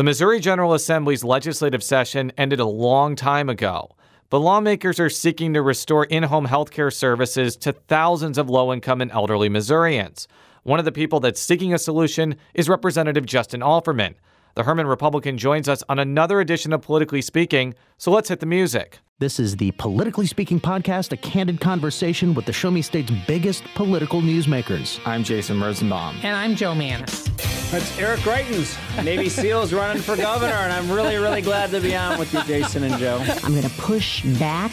[0.00, 3.94] The Missouri General Assembly's legislative session ended a long time ago,
[4.30, 8.72] but lawmakers are seeking to restore in home health care services to thousands of low
[8.72, 10.26] income and elderly Missourians.
[10.62, 14.14] One of the people that's seeking a solution is Representative Justin Alferman.
[14.56, 18.46] The Hermann Republican joins us on another edition of Politically Speaking, so let's hit the
[18.46, 18.98] music.
[19.20, 23.62] This is the Politically Speaking podcast, a candid conversation with the Show Me State's biggest
[23.76, 24.98] political newsmakers.
[25.06, 26.16] I'm Jason Rosenbaum.
[26.24, 27.26] And I'm Joe Mannies.
[27.70, 31.94] That's Eric Greitens, Navy SEALs running for governor, and I'm really, really glad to be
[31.94, 33.22] on with you, Jason and Joe.
[33.44, 34.72] I'm going to push back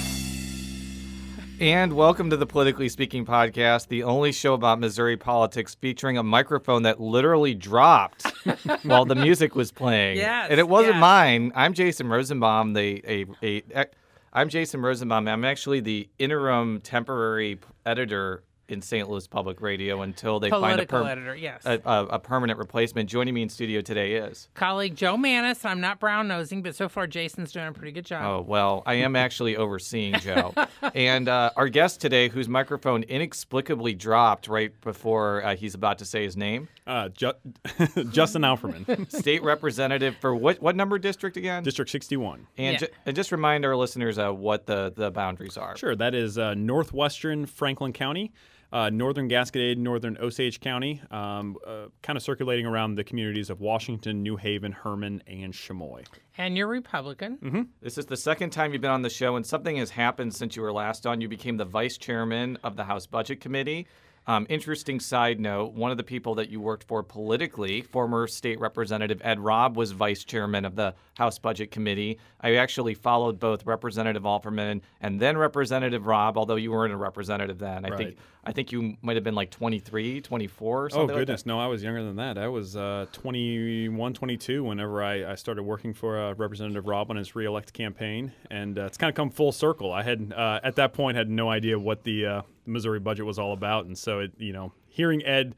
[1.61, 6.23] And welcome to the Politically Speaking podcast, the only show about Missouri politics featuring a
[6.23, 8.25] microphone that literally dropped
[8.81, 10.17] while the music was playing.
[10.17, 11.01] Yes, and it wasn't yes.
[11.01, 11.51] mine.
[11.53, 13.85] I'm Jason Rosenbaum, the a, a, a
[14.33, 15.27] I'm Jason Rosenbaum.
[15.27, 19.09] I'm actually the interim temporary editor in St.
[19.09, 21.63] Louis Public Radio until they find a, Political per- editor, yes.
[21.65, 23.09] a, a, a permanent replacement.
[23.09, 25.63] Joining me in studio today is Colleague Joe Mannies.
[25.65, 28.23] I'm not brown nosing, but so far Jason's doing a pretty good job.
[28.25, 30.53] Oh, well, I am actually overseeing Joe.
[30.95, 36.05] and uh, our guest today, whose microphone inexplicably dropped right before uh, he's about to
[36.05, 37.33] say his name, Uh, Ju-
[38.11, 41.63] Justin Alferman, state representative for what, what number district again?
[41.63, 42.47] District 61.
[42.57, 42.77] and, Yeah.
[42.79, 45.75] ju- and just remind our listeners uh, what the, the boundaries are.
[45.77, 48.31] Sure, that is uh, northwestern Franklin County,
[48.71, 53.59] uh, northern Gasconade, northern Osage County, um, uh, kind of circulating around the communities of
[53.59, 56.03] Washington, New Haven, Hermann, and Chamois.
[56.37, 57.67] And you're Republican.
[57.81, 60.55] This is the second time you've been on the show, and something has happened since
[60.55, 61.19] you were last on.
[61.21, 63.87] You became the vice chairman of the House Budget Committee.
[64.27, 68.59] Um, interesting side note one of the people that you worked for politically, former state
[68.59, 72.19] representative Ed Robb, was vice chairman of the House Budget Committee.
[72.39, 77.57] I actually followed both Representative Alferman and then Representative Robb, although you weren't a representative
[77.57, 77.83] then.
[77.83, 78.17] I think Right.
[78.43, 80.99] I think you might have been like 23, 24 or something.
[80.99, 81.19] Oh, like that.
[81.19, 81.45] goodness.
[81.45, 82.39] No, I was younger than that.
[82.39, 87.17] I was uh, 21, 22 whenever I, I started working for uh, Representative Robb on
[87.17, 88.31] his reelect campaign.
[88.49, 89.93] And uh, it's kind of come full circle.
[89.93, 93.37] I had, uh, at that point, had no idea what the uh, Missouri budget was
[93.37, 93.85] all about.
[93.85, 95.53] And so, it, you know, hearing Ed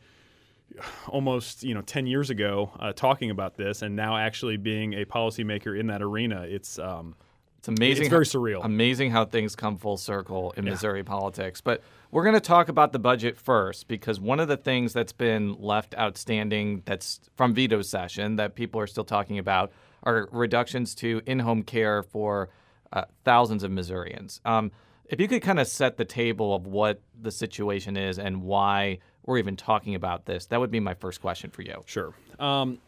[1.07, 5.05] almost, you know, 10 years ago uh, talking about this and now actually being a
[5.05, 6.77] policymaker in that arena, it's.
[6.79, 7.15] Um,
[7.63, 8.03] It's amazing.
[8.03, 8.66] It's very how- surreal.
[8.66, 11.62] Amazing how things come full circle in Missouri politics.
[11.62, 11.81] But
[12.12, 15.53] we're going to talk about the budget first because one of the things that's been
[15.57, 19.72] left outstanding that's from veto session that people are still talking about
[20.03, 22.50] are reductions to in-home care for
[22.91, 24.41] uh, thousands of Missourians.
[24.44, 24.69] Um,
[25.06, 29.00] if you could kind of set the table of what the situation is and why
[29.25, 31.81] we're even talking about this, that would be my first question for you.
[31.85, 32.13] Sure.
[32.40, 32.80] Um,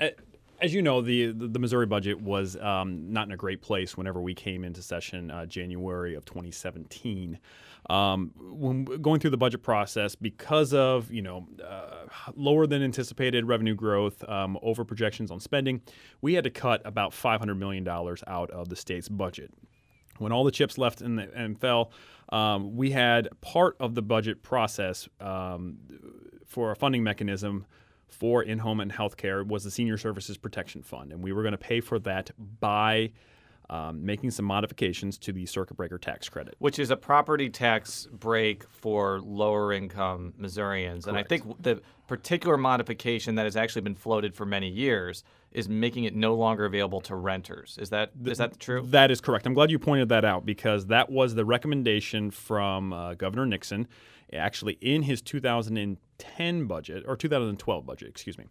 [0.00, 0.14] a-
[0.60, 4.20] as you know, the the Missouri budget was um, not in a great place whenever
[4.20, 7.38] we came into session uh, January of 2017.
[7.88, 13.46] Um, when going through the budget process, because of you know uh, lower than anticipated
[13.46, 15.80] revenue growth, um, over projections on spending,
[16.20, 19.52] we had to cut about 500 million dollars out of the state's budget
[20.20, 21.90] when all the chips left and, and fell,
[22.30, 25.78] um, we had part of the budget process um,
[26.46, 27.64] for a funding mechanism
[28.10, 31.58] for in-home and healthcare was the Senior Services Protection Fund, and we were going to
[31.58, 33.12] pay for that by
[33.70, 36.56] um, making some modifications to the circuit breaker tax credit.
[36.58, 41.06] which is a property tax break for lower income Missourians.
[41.06, 45.22] And I think the particular modification that has actually been floated for many years
[45.52, 47.78] is making it no longer available to renters.
[47.80, 48.82] Is that is that true?
[48.86, 49.46] That is correct.
[49.46, 53.86] I'm glad you pointed that out because that was the recommendation from uh, Governor Nixon,
[54.32, 58.44] actually in his 2010 budget or 2012 budget, excuse me,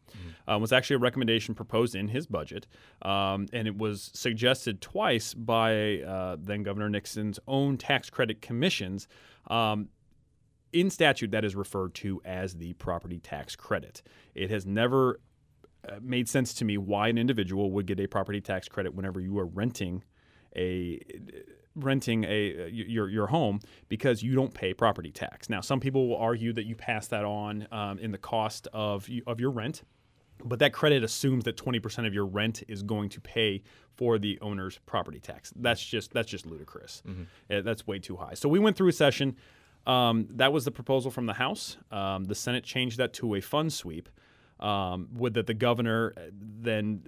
[0.48, 2.68] uh, was actually a recommendation proposed in his budget,
[3.02, 9.08] um, and it was suggested twice by uh, then Governor Nixon's own tax credit commissions.
[9.48, 9.90] Um,
[10.72, 14.04] in statute, that is referred to as the property tax credit.
[14.36, 15.20] It has never
[15.88, 19.20] uh, made sense to me why an individual would get a property tax credit whenever
[19.20, 20.04] you are renting
[20.56, 21.00] a
[21.84, 25.50] renting a your your home because you don't pay property tax.
[25.50, 29.10] Now, some people will argue that you pass that on um, in the cost of
[29.28, 29.84] of your rent,
[30.44, 33.62] but that credit assumes that 20% of your rent is going to pay
[33.96, 35.52] for the owner's property tax.
[35.56, 37.02] That's just that's just ludicrous.
[37.50, 38.34] Uh, that's way too high.
[38.34, 39.36] So we went through a session.
[39.88, 41.78] Um, that was the proposal from the House.
[41.92, 44.10] Um, the Senate changed that to a fund sweep,
[44.60, 47.02] um, with that the governor uh, then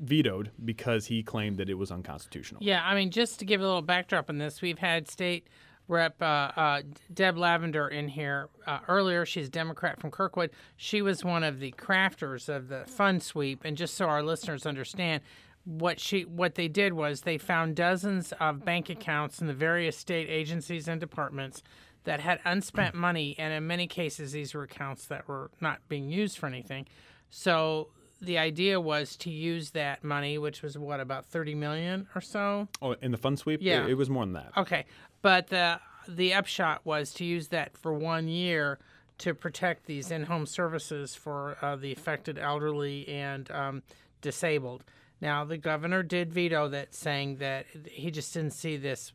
[0.00, 2.62] vetoed because he claimed that it was unconstitutional.
[2.62, 5.48] Yeah, I mean, just to give a little backdrop on this, we've had state
[5.88, 6.20] Rep.
[6.20, 6.82] Uh, uh,
[7.14, 9.24] Deb Lavender in here uh, earlier.
[9.24, 10.50] She's a Democrat from Kirkwood.
[10.76, 13.64] She was one of the crafters of the fund sweep.
[13.64, 15.22] And just so our listeners understand,
[15.64, 19.96] what she what they did was they found dozens of bank accounts in the various
[19.96, 21.62] state agencies and departments
[22.04, 26.08] that had unspent money, and in many cases, these were accounts that were not being
[26.08, 26.86] used for anything.
[27.30, 27.88] So
[28.20, 32.68] the idea was to use that money, which was what about thirty million or so.
[32.80, 33.84] Oh, in the fund sweep, Yeah.
[33.84, 34.52] it, it was more than that.
[34.56, 34.86] Okay,
[35.22, 38.78] but the the upshot was to use that for one year
[39.18, 43.82] to protect these in-home services for uh, the affected elderly and um,
[44.20, 44.84] disabled.
[45.20, 49.12] Now the governor did veto that, saying that he just didn't see this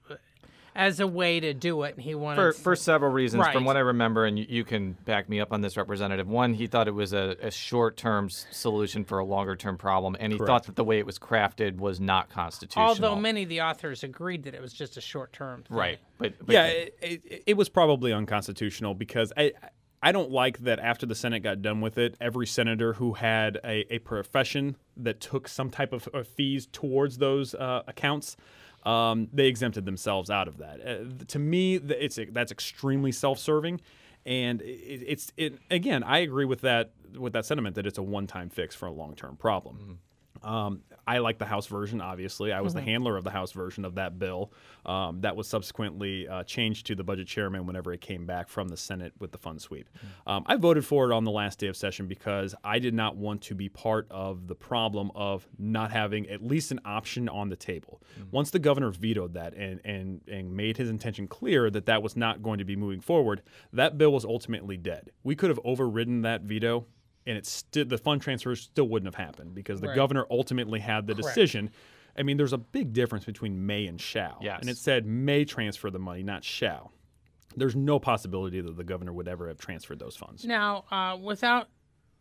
[0.75, 3.53] as a way to do it, and he wanted For, for several reasons, Right.
[3.53, 6.27] from what I remember, and you, you can back me up on this, Representative.
[6.27, 10.39] One, he thought it was a, a short-term solution for a longer-term problem, and he
[10.39, 12.85] thought that the way it was crafted was not constitutional.
[12.85, 15.63] Although many of the authors agreed that it was just a short-term.
[15.63, 15.77] Thing.
[15.77, 19.51] right, but, but yeah, it, it, it was probably unconstitutional because I
[20.03, 23.59] I don't like that after the Senate got done with it, every senator who had
[23.63, 28.35] a, a profession that took some type of uh, fees towards those uh, accounts.
[28.83, 30.81] Um, they exempted themselves out of that.
[30.81, 33.80] Uh, to me, it's that's extremely self-serving,
[34.25, 36.04] and it, it's it again.
[36.04, 39.36] I agree with that with that sentiment that it's a one-time fix for a long-term
[39.38, 40.00] problem.
[40.44, 42.51] Um, I like the House version, obviously.
[42.51, 42.86] I was Mm-hmm.
[42.86, 44.51] the handler of the House version of that bill.
[44.86, 48.69] Um, that was subsequently uh, changed to the budget chairman whenever it came back from
[48.69, 49.89] the Senate with the fund sweep.
[49.98, 50.30] Mm-hmm.
[50.30, 53.15] Um, I voted for it on the last day of session because I did not
[53.18, 57.50] want to be part of the problem of not having at least an option on
[57.50, 58.01] the table.
[58.13, 58.31] Mm-hmm.
[58.31, 62.15] Once the governor vetoed that and, and, and made his intention clear that that was
[62.15, 63.42] not going to be moving forward,
[63.74, 65.12] that bill was ultimately dead.
[65.24, 66.86] We could have overridden that veto
[67.25, 69.95] and it's still the fund transfer still wouldn't have happened because the Right.
[69.95, 71.27] governor ultimately had the Correct.
[71.35, 71.69] decision.
[72.18, 74.38] I mean, there's a big difference between may and shall.
[74.41, 74.59] Yes.
[74.62, 76.91] And it said may transfer the money, not shall.
[77.56, 80.45] There's no possibility that the governor would ever have transferred those funds.
[80.45, 81.69] Now, uh, without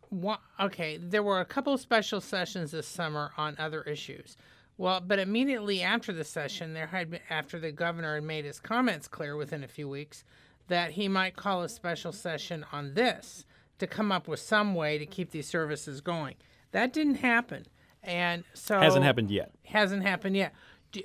[0.09, 4.35] one, okay, there were a couple of special sessions this summer on other issues.
[4.77, 8.59] Well, but immediately after the session, there had been, after the governor had made his
[8.59, 10.23] comments clear within a few weeks
[10.67, 13.45] that he might call a special session on this
[13.81, 16.35] to come up with some way to keep these services going.
[16.71, 17.65] That didn't happen,
[18.01, 19.51] and so Hasn't happened yet.
[19.65, 20.53] hasn't happened yet.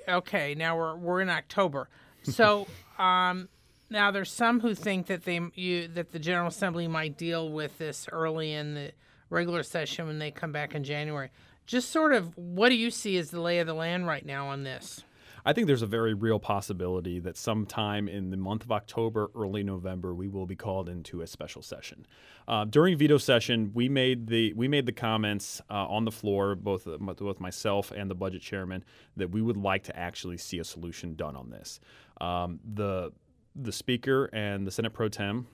[0.07, 1.89] Okay, now we're we're in October.
[2.23, 2.67] So
[2.99, 3.49] um,
[3.89, 7.77] now there's some who think that they you that the General Assembly might deal with
[7.77, 8.91] this early in the
[9.29, 11.29] regular session when they come back in January.
[11.65, 14.47] Just sort of, what do you see as the lay of the land right now
[14.47, 15.03] on this?
[15.47, 19.63] I think there's a very real possibility that sometime in the month of October, early
[19.63, 22.05] November, we will be called into a special session.
[22.49, 26.53] Uh, during veto session, we made the we made the comments uh, on the floor,
[26.53, 28.83] both both myself and the budget chairman,
[29.15, 31.79] that we would like to actually see a solution done on this.
[32.19, 33.13] Um, the
[33.55, 35.47] the speaker and the Senate pro tem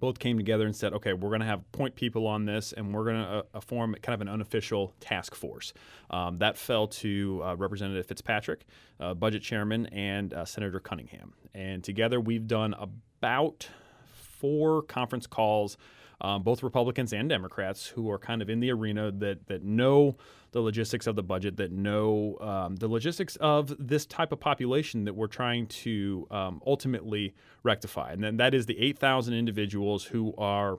[0.00, 2.92] both came together and said, okay, we're going to have point people on this and
[2.94, 5.72] we're going to uh, uh, form kind of an unofficial task force.
[6.10, 8.64] Um, that fell to uh, Representative Fitzpatrick,
[9.00, 11.34] uh, Budget Chairman, and uh, Senator Cunningham.
[11.54, 13.68] And together we've done about
[14.14, 15.76] four conference calls.
[16.22, 20.16] Um, both Republicans and Democrats who are kind of in the arena that that know
[20.52, 25.04] the logistics of the budget, that know um, the logistics of this type of population
[25.04, 27.34] that we're trying to um, ultimately
[27.64, 30.78] rectify, and then that is the 8,000 individuals who are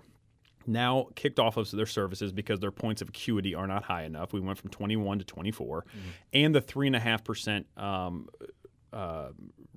[0.66, 4.32] now kicked off of their services because their points of acuity are not high enough.
[4.32, 5.86] We went from 21 to 24,
[6.32, 8.30] and the three and a half percent um,
[8.94, 9.30] uh,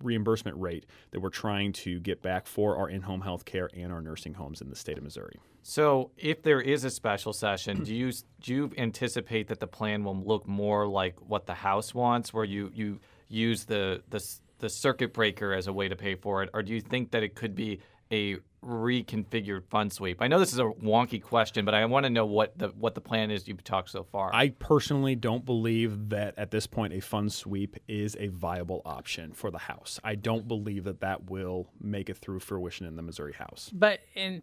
[0.02, 4.00] reimbursement rate that we're trying to get back for our in-home health care and our
[4.00, 5.38] nursing homes in the state of Missouri.
[5.62, 10.04] So, if there is a special session, do you do you anticipate that the plan
[10.04, 14.24] will look more like what the House wants, where you you use the the
[14.58, 17.22] the circuit breaker as a way to pay for it, or do you think that
[17.22, 17.80] it could be
[18.12, 18.36] a
[18.66, 20.20] reconfigured fund sweep?
[20.20, 22.94] I know this is a wonky question, but I want to know what the what
[22.94, 24.34] the plan is you've talked so far.
[24.34, 29.32] I personally don't believe that at this point a fund sweep is a viable option
[29.32, 30.00] for the House.
[30.02, 33.70] I don't believe that that will make it through fruition in the Missouri House.
[33.72, 34.42] But in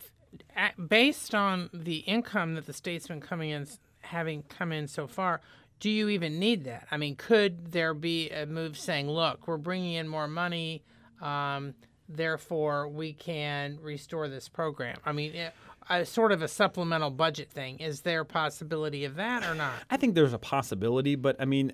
[0.55, 3.67] at, based on the income that the state's been coming in,
[4.01, 5.41] having come in so far,
[5.79, 6.87] do you even need that?
[6.91, 10.83] I mean, could there be a move saying, "Look, we're bringing in more money,
[11.21, 11.75] um,
[12.09, 14.97] therefore we can restore this program"?
[15.05, 15.53] I mean, it,
[15.89, 17.79] a sort of a supplemental budget thing.
[17.79, 19.73] Is there a possibility of that or not?
[19.89, 21.73] I think there's a possibility, but I mean,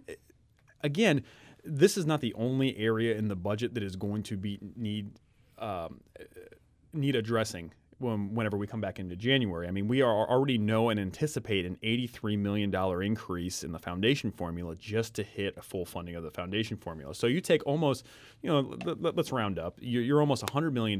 [0.83, 1.23] again,
[1.63, 5.11] this is not the only area in the budget that is going to be need
[5.57, 5.99] um,
[6.93, 9.67] need addressing when, whenever we come back into January.
[9.67, 14.31] I mean, we are already know and anticipate an $83 million increase in the foundation
[14.31, 17.13] formula just to hit a full funding of the foundation formula.
[17.13, 18.05] So you take almost,
[18.41, 20.99] you know, let, us round up, you're, you're almost $100 million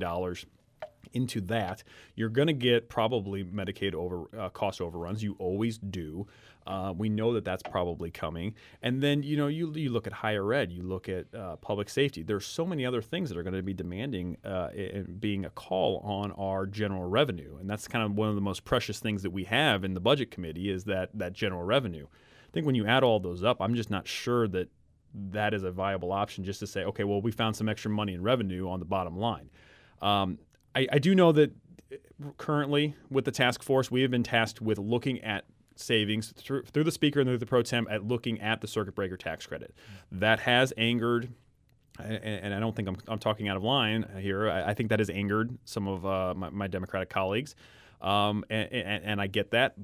[1.14, 1.84] into that,
[2.16, 5.24] you're going to get probably Medicaid over uh, cost overruns.
[5.24, 6.28] You always do.
[6.68, 8.54] Uh, we know that that's probably coming.
[8.82, 11.90] And then you know you you look at higher ed, you look at uh, public
[11.90, 12.22] safety.
[12.22, 15.50] There's so many other things that are going to be demanding uh, and being a
[15.50, 19.24] call on our general revenue, and that's kind of one of the most precious things
[19.24, 22.06] that we have in the budget committee is that that general revenue.
[22.06, 24.70] I think when you add all those up, I'm just not sure that
[25.32, 28.14] that is a viable option just to say, okay, well, we found some extra money
[28.14, 29.50] in revenue on the bottom line.
[30.02, 30.38] Um,
[30.76, 31.52] I, I do know that
[32.38, 35.46] currently with the task force, we have been tasked with looking at
[35.76, 38.96] savings through, through the speaker and through the pro tem at looking at the circuit
[38.96, 39.74] breaker tax credit.
[40.12, 41.32] That has angered,
[42.00, 44.50] and, I don't think I'm, I'm, talking out of line here.
[44.50, 47.56] I, I, think that has angered some of uh, my, my, Democratic colleagues,
[48.02, 49.76] um, and, and, and, I get that.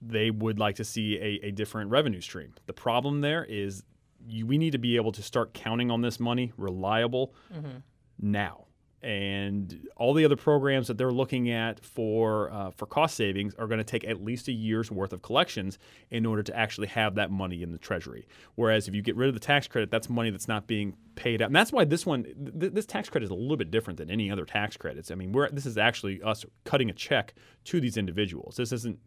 [0.00, 2.54] They would like to see a, a different revenue stream.
[2.66, 3.82] The problem there is
[4.26, 7.78] you, we need to be able to start counting on this money reliable mm-hmm.
[8.20, 8.67] now
[9.02, 13.68] and all the other programs that they're looking at for uh, for cost savings are
[13.68, 15.78] going to take at least a year's worth of collections
[16.10, 18.26] in order to actually have that money in the treasury.
[18.56, 21.40] Whereas if you get rid of the tax credit, that's money that's not being paid
[21.40, 23.98] out, and that's why this one, th- this tax credit is a little bit different
[23.98, 25.10] than any other tax credits.
[25.10, 28.56] I mean, this is actually us cutting a check to these individuals.
[28.56, 28.98] This isn't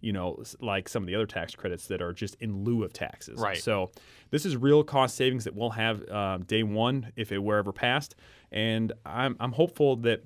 [0.00, 2.92] you know, like some of the other tax credits that are just in lieu of
[2.92, 3.40] taxes.
[3.40, 3.58] Right.
[3.58, 3.90] So
[4.30, 7.72] this is real cost savings that we'll have uh, day one if it were ever
[7.72, 8.14] passed,
[8.52, 10.24] and I'm I'm hopeful that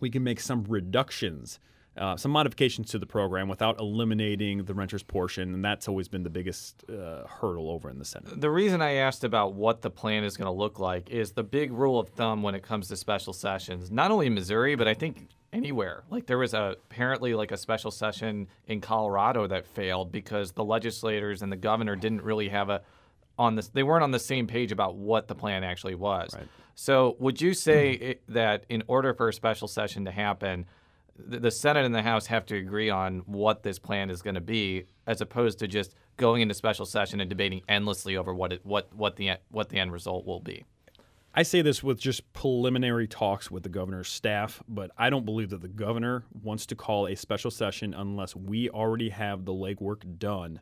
[0.00, 1.58] we can make some reductions.
[1.96, 6.22] Uh, some modifications to the program without eliminating the renter's portion, and that's always been
[6.22, 8.40] the biggest uh, hurdle over in the Senate.
[8.40, 11.42] The reason I asked about what the plan is going to look like is the
[11.42, 14.86] big rule of thumb when it comes to special sessions, not only in Missouri, but
[14.86, 16.04] I think anywhere.
[16.10, 20.64] Like there was a, apparently like a special session in Colorado that failed because the
[20.64, 22.82] legislators and the governor didn't really have a
[23.38, 26.34] on this they weren't on the same page about what the plan actually was.
[26.34, 26.46] Right.
[26.74, 30.66] So would you say it, that in order for a special session to happen,
[31.26, 34.40] the, Senate and the House have to agree on what this plan is going to
[34.40, 38.64] be as opposed to just going into special session and debating endlessly over what it,
[38.64, 40.64] what what the what the end result will be?
[41.32, 45.50] I say this with just preliminary talks with the governor's staff, but I don't believe
[45.50, 50.18] that the governor wants to call a special session unless we already have the legwork
[50.18, 50.60] done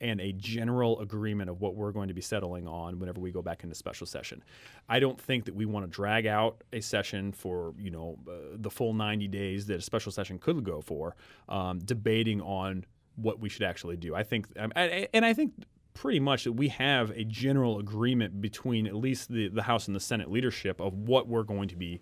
[0.00, 3.42] and a general agreement of what we're going to be settling on whenever we go
[3.42, 4.42] back into special session.
[4.88, 8.56] I don't think that we want to drag out a session for you know uh,
[8.56, 11.16] the full 90 days that a special session could go for,
[11.48, 12.84] um, debating on
[13.16, 14.14] what we should actually do.
[14.14, 15.52] I think, um, and I think
[15.94, 19.96] pretty much that we have a general agreement between at least the, the House and
[19.96, 22.00] the Senate leadership of what we're going to be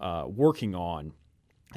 [0.00, 1.12] uh, working on.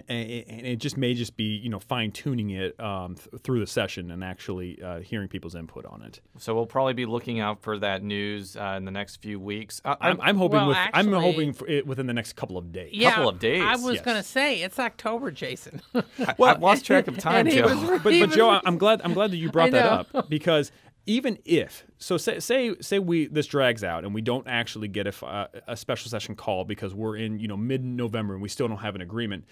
[0.08, 3.68] And it just may just be you know fine tuning it um, th- through the
[3.68, 6.22] session and actually uh, hearing people's input on it.
[6.38, 9.82] So we'll probably be looking out for that news uh, in the next few weeks.
[9.84, 12.58] Uh, I'm, I'm, hoping well, with, actually, I'm hoping for it within the next couple
[12.58, 12.92] of days.
[12.94, 13.64] Yeah, couple of days.
[13.64, 14.06] I was yes.
[14.06, 15.82] going to say it's October, Jason.
[15.94, 16.04] I,
[16.38, 17.64] well, I've lost track of time, Joe.
[17.64, 20.72] Was, but, but Joe, I'm glad I'm glad that you brought that up because
[21.06, 25.08] even if so say say say we this drags out and we don't actually get
[25.08, 28.50] a, uh, a special session call because we're in you know mid November and we
[28.50, 29.46] still don't have an agreement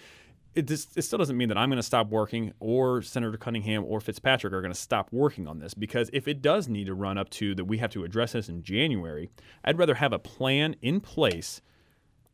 [0.55, 3.83] it, just, it still doesn't mean that I'm going to stop working or Senator Cunningham
[3.85, 6.93] or Fitzpatrick are going to stop working on this because if it does need to
[6.93, 9.29] run up to that we have to address this in January,
[9.63, 11.61] I'd rather have a plan in place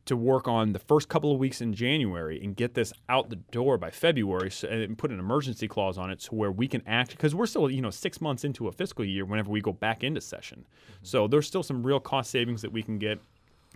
[0.06, 3.36] to work on the first couple of weeks in January and get this out the
[3.36, 6.82] door by February so, and put an emergency clause on it to where we can
[6.86, 9.72] act because we're still you know six months into a fiscal year whenever we go
[9.72, 10.66] back into session.
[10.66, 11.04] Mm-hmm.
[11.04, 13.20] So there's still some real cost savings that we can get.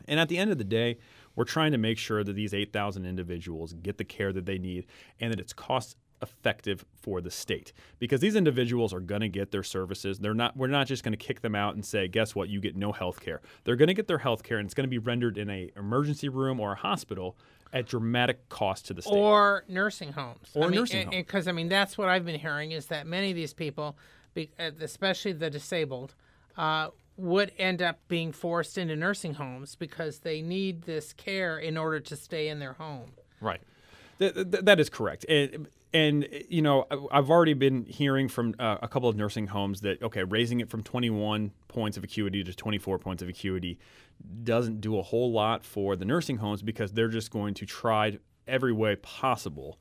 [0.08, 0.98] And at the end of the day,
[1.36, 4.86] we're trying to make sure that these 8,000 individuals get the care that they need
[5.20, 7.72] and that it's cost effective for the state.
[7.98, 10.18] Because these individuals are going to get their services.
[10.18, 12.48] They're not we're not just going to kick them out and say guess what?
[12.48, 14.84] You get no health care they're going to get their health care and it's going
[14.84, 17.36] to be rendered in a emergency room or a hospital
[17.72, 19.12] at dramatic cost to the state.
[19.12, 20.50] Or nursing homes.
[20.54, 21.16] Or I mean, nursing homes.
[21.16, 23.96] because i mean that's what i've been hearing is that many of these people
[24.36, 26.14] uh, especially the disabled
[26.56, 31.76] uh, would end up being forced into nursing homes because they need this care in
[31.76, 33.12] order to stay in their home.
[33.40, 33.60] Right.
[34.18, 35.24] Th- th- that is correct.
[35.28, 39.80] And and you know i've already been hearing from uh, a couple of nursing homes
[39.80, 43.78] that okay raising it from 21 points of acuity to 24 points of acuity
[44.42, 48.18] doesn't do a whole lot for the nursing homes because they're just going to try
[48.46, 49.78] every way possible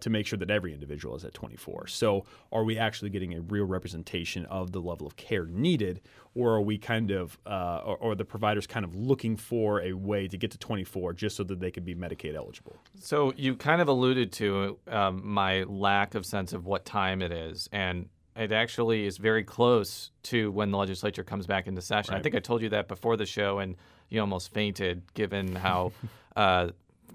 [0.00, 1.86] to make sure that every individual is at 24.
[1.86, 6.00] So, are we actually getting a real representation of the level of care needed,
[6.34, 9.92] or are we kind of, uh, or, or the providers kind of looking for a
[9.92, 12.76] way to get to 24 just so that they can be Medicaid eligible?
[13.00, 17.32] So you kind of alluded to um, my lack of sense of what time it
[17.32, 22.14] is, and it actually is very close to when the legislature comes back into session.
[22.14, 23.76] I think I told you that before the show, and
[24.08, 25.92] you almost fainted given how
[26.36, 26.68] uh,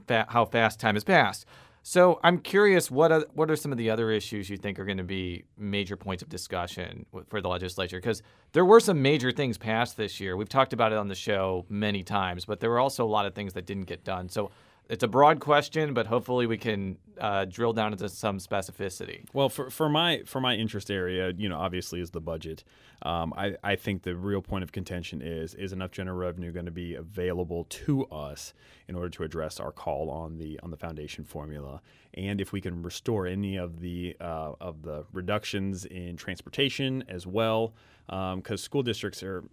[0.07, 1.45] fa- how fast time has passed.
[1.83, 4.85] So I'm curious, what are, what are some of the other issues you think are
[4.85, 7.97] going to be major points of discussion for the legislature?
[7.97, 8.21] Because
[8.53, 10.37] there were some major things passed this year.
[10.37, 13.25] We've talked about it on the show many times, but there were also a lot
[13.25, 14.29] of things that didn't get done.
[14.29, 14.51] So
[14.91, 19.23] it's a broad question, but hopefully we can uh, drill down into some specificity.
[19.31, 22.65] Well, for, for my for my interest area, you know, obviously is the budget.
[23.03, 26.65] Um, I, I think the real point of contention is is enough general revenue going
[26.65, 28.53] to be available to us
[28.89, 31.81] in order to address our call on the on the foundation formula,
[32.15, 37.25] and if we can restore any of the uh, of the reductions in transportation as
[37.25, 37.73] well,
[38.07, 39.45] because school districts are.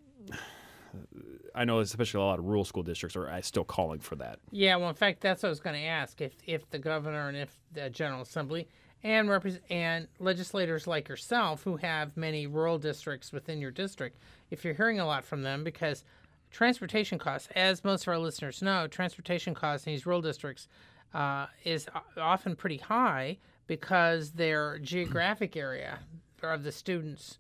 [1.55, 4.39] I know, especially a lot of rural school districts are uh, still calling for that.
[4.51, 6.21] Yeah, well, in fact, that's what I was going to ask.
[6.21, 8.69] If if the governor and if the General Assembly
[9.03, 14.19] and repres and legislators like yourself who have many rural districts within your district,
[14.51, 16.05] if you're hearing a lot from them, because
[16.51, 20.69] transportation costs, as most of our listeners know, transportation costs in these rural districts
[21.15, 25.99] uh, is often pretty high because their geographic area
[26.43, 27.39] of the students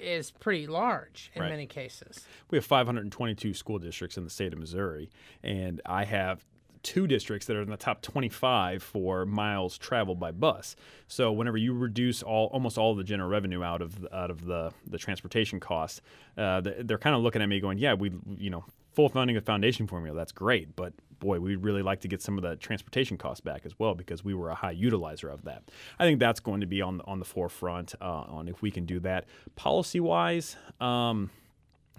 [0.00, 1.50] is pretty large in Right.
[1.50, 2.26] many cases.
[2.50, 5.10] We have 522 school districts in the state of Missouri,
[5.42, 6.44] and I have
[6.84, 10.76] two districts that are in the top 25 for miles traveled by bus.
[11.08, 14.44] So whenever you reduce all almost all of the general revenue out of out of
[14.44, 16.00] the the transportation costs,
[16.36, 18.64] uh, they- they're kind of looking at me going, "Yeah, we you know
[18.98, 22.36] full funding of foundation formula, that's great, but boy, we'd really like to get some
[22.36, 25.62] of the transportation costs back as well because we were a high utilizer of that.
[26.00, 28.86] I think that's going to be on on the forefront uh, on if we can
[28.86, 30.56] do that policy wise.
[30.80, 31.30] Um,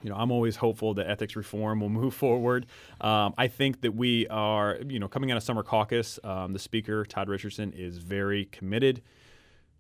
[0.04, 2.66] you know, I'm always hopeful that ethics reform will move forward.
[3.00, 6.60] Um, I think that we are, you know, coming out of summer caucus, um, the
[6.60, 9.02] speaker Todd Richardson is very committed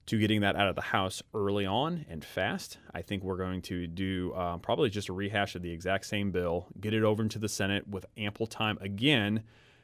[0.09, 2.79] to getting that out of the House early on and fast.
[2.91, 6.31] I think we're going to do uh, probably just a rehash of the exact same
[6.31, 9.43] bill, get it over into the Senate with ample time again,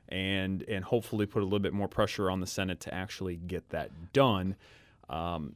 [0.09, 3.69] and and hopefully put a little bit more pressure on the Senate to actually get
[3.69, 4.55] that done.
[5.09, 5.55] Um,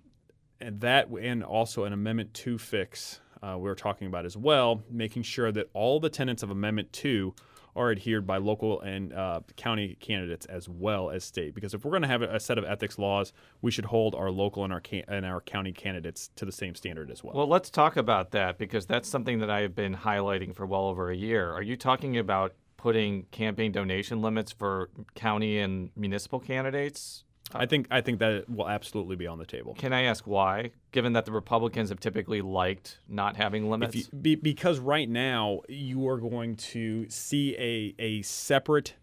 [0.62, 4.84] and that and also an amendment 2 fix uh, we were talking about as well
[4.92, 7.34] making sure that all the tenets of amendment 2
[7.76, 11.92] are adhered by local and uh, county candidates as well as state because if we're
[11.92, 14.82] going to have a set of ethics laws we should hold our local and our
[15.08, 18.58] and our county candidates to the same standard as well Well, let's talk about that
[18.58, 21.52] because that's something that I have been highlighting for well over a year.
[21.52, 27.26] Are you talking about putting campaign donation limits for county and municipal candidates?
[27.54, 29.74] I think I think that will absolutely be on the table.
[29.76, 30.72] Can I ask why?
[30.92, 33.96] Given that the Republicans have typically liked not having limits.
[33.96, 38.96] You, be, because right now you are going to see a a separate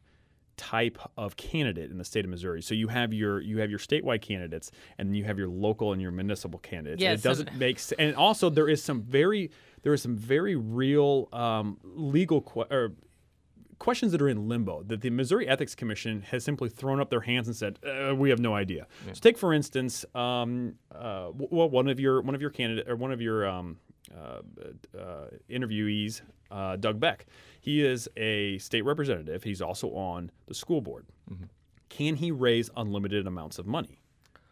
[0.56, 2.62] type of candidate in the state of Missouri.
[2.62, 6.00] So you have your you have your statewide candidates, and you have your local and
[6.00, 7.02] your municipal candidates.
[7.02, 7.98] Yeah, And it doesn't th- make sense.
[7.98, 9.50] And also there is some very
[9.82, 12.94] there is some very real um, legal que- or
[13.78, 17.20] questions that are in limbo that the Missouri Ethics Commission has simply thrown up their
[17.20, 21.68] hands and said, uh, "We have no idea." So, take for instance, um, uh, well,
[21.68, 23.78] one of your one of your candidate or one of your um,
[24.14, 24.40] uh,
[24.98, 27.26] uh, interviewees, uh, Doug Beck.
[27.60, 29.42] He is a state representative.
[29.42, 31.06] He's also on the school board.
[31.88, 34.00] Can he raise unlimited amounts of money?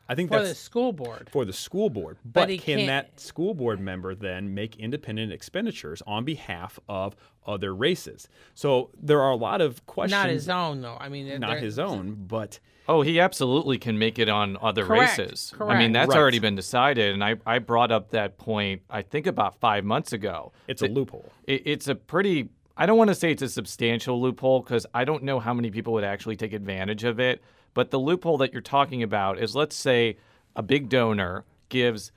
[0.08, 1.30] I think For that's the school board.
[1.32, 2.18] for the school board.
[2.24, 6.78] But But, he can can't- that school board member then make independent expenditures on behalf
[6.88, 8.28] of other races?
[8.54, 10.12] So there are a lot of questions.
[10.22, 10.96] Not his own, though.
[11.00, 15.16] I mean, Not his own, but Oh, he absolutely can make it on other Correct,
[15.18, 15.54] races.
[15.58, 16.18] I mean, that's Right.
[16.18, 17.14] already been decided.
[17.14, 20.52] And I, I brought up that point, I think, about five months ago.
[20.68, 21.32] it's a loophole.
[21.46, 25.06] It, it's a pretty, I don't want to say it's a substantial loophole because I
[25.06, 27.42] don't know how many people would actually take advantage of it.
[27.74, 30.16] But the loophole that you're talking about is let's say
[30.56, 32.12] a big donor gives.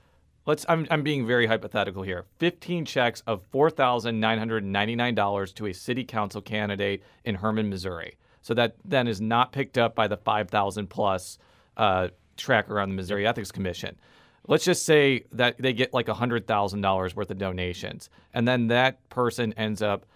[0.46, 0.64] Let's.
[0.68, 2.24] I'm, I'm being very hypothetical here.
[2.38, 8.16] 15 checks of $4,999 to a city council candidate in Hermann, Missouri.
[8.40, 11.38] So that then is not picked up by the 5,000 plus
[11.76, 13.98] uh, tracker on the Missouri Ethics Commission.
[14.46, 19.52] Let's just say that they get like $100,000 worth of donations, and then that person
[19.58, 20.06] ends up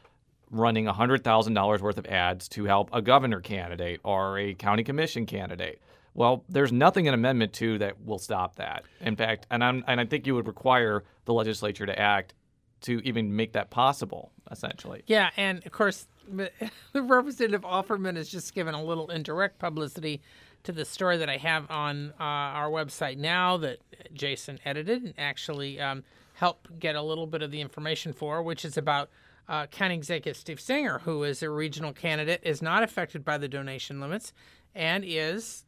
[0.53, 5.81] running $100,000 worth of ads to help a governor candidate or a county commission candidate.
[6.15, 8.85] Well, there's nothing in Amendment 2 that will stop that.
[9.01, 12.35] In fact, and, I'm, and I think you would require the legislature to act
[12.83, 15.03] to even make that possible, essentially.
[15.07, 16.51] Yeah, and of course, the
[17.03, 20.21] Representative Alferman has just given a little indirect publicity
[20.65, 23.79] to the story that I have on uh, our website now that
[24.13, 28.65] Jason edited and actually um, helped get a little bit of the information for, which
[28.65, 29.09] is about
[29.49, 33.49] uh, County Executive Steve Stenger, who is a regional candidate, is not affected by the
[33.49, 34.33] donation limits
[34.75, 35.65] and is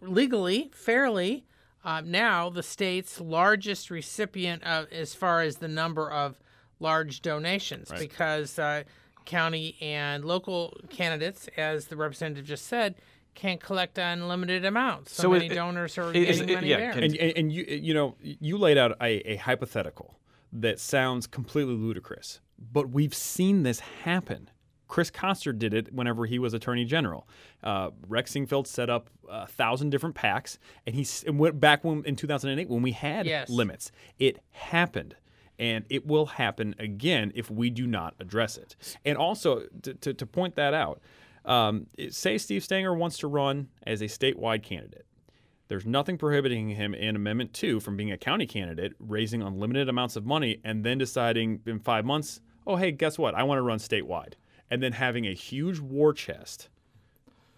[0.00, 1.44] legally, fairly,
[1.84, 6.38] uh, now the state's largest recipient of, as far as the number of
[6.78, 8.00] large donations, Right.
[8.00, 8.82] because uh,
[9.24, 12.96] county and local candidates, as the representative just said,
[13.34, 15.14] can't collect unlimited amounts.
[15.14, 16.92] So, So many it- donors are is- getting it- money yeah, there.
[16.92, 20.18] can- and, and, and you you know you laid out a, a hypothetical
[20.52, 24.50] that sounds completely ludicrous, but we've seen this happen.
[24.88, 27.28] Chris Koster did it whenever he was Attorney General.
[27.62, 32.02] Uh, Rex Sinquefield set up a thousand different PACs, and he s- went back when,
[32.04, 33.48] in 2008 when we had Yes.
[33.48, 33.92] limits.
[34.18, 35.14] It happened,
[35.60, 38.74] and it will happen again if we do not address it.
[39.04, 41.00] And also to, to, to point that out,
[41.44, 45.06] um, say Steve Stenger wants to run as a statewide candidate.
[45.68, 50.16] There's nothing prohibiting him in Amendment 2 from being a county candidate, raising unlimited amounts
[50.16, 53.34] of money, and then deciding in five months, oh, hey, guess what?
[53.34, 54.34] I want to run statewide.
[54.70, 56.68] And then having a huge war chest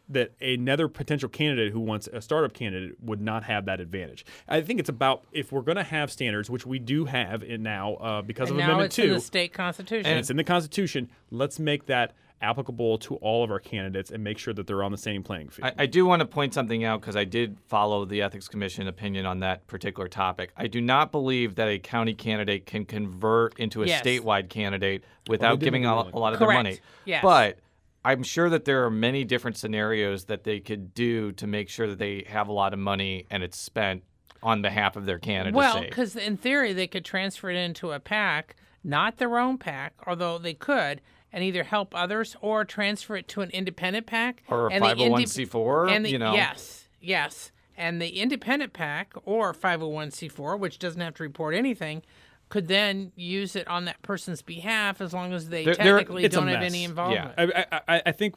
[0.09, 4.25] that another potential candidate who wants a startup candidate would not have that advantage.
[4.49, 7.63] I think it's about if we're going to have standards, which we do have in
[7.63, 10.07] now uh, because and of now Amendment it's 2 in the state constitution.
[10.07, 11.11] and it's in the Constitution.
[11.31, 12.13] Let's make that
[12.43, 15.49] applicable to all of our candidates and make sure that they're on the same playing
[15.49, 15.73] field.
[15.79, 18.89] I, I do want to point something out because I did follow the Ethics Commission
[18.89, 20.53] opinion on that particular topic.
[20.57, 24.03] I do not believe that a county candidate can convert into a Yes.
[24.05, 26.39] statewide candidate without did giving a a, lot of Correct.
[26.39, 26.79] their money.
[27.05, 27.23] Yes.
[27.23, 27.59] But
[28.05, 31.87] I'm sure that there are many different scenarios that they could do to make sure
[31.87, 34.03] that they have a lot of money and it's spent
[34.43, 35.57] on behalf of their candidacy.
[35.57, 39.95] Well, because in theory they could transfer it into a PAC, not their own PAC,
[40.07, 41.01] although they could,
[41.33, 44.89] and either help others or transfer it to an independent PAC Or a and the
[44.89, 46.35] 501c4, you know.
[46.35, 52.03] Yes, yes, and the independent PAC or 501c4, which doesn't have to report anything.
[52.49, 56.25] Could then use it on that person's behalf as long as they There- there- technically
[56.25, 57.33] it's a don't have any involvement.
[57.39, 58.35] I, I, I- I think